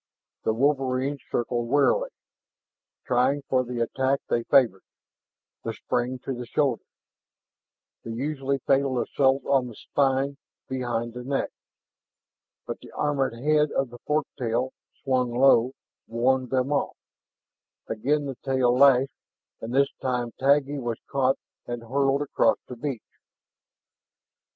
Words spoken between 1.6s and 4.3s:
warily, trying for the attack